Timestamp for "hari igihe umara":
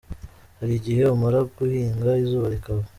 0.59-1.39